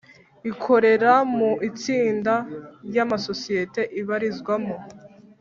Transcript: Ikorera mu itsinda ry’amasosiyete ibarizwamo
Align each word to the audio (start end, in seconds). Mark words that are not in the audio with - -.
Ikorera 0.51 1.13
mu 1.35 1.51
itsinda 1.69 2.33
ry’amasosiyete 2.87 3.81
ibarizwamo 3.99 4.75